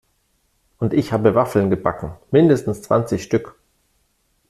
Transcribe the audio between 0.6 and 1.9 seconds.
Und ich habe Waffeln